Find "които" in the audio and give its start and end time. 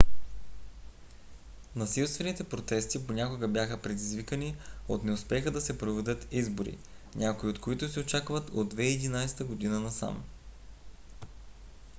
7.59-7.89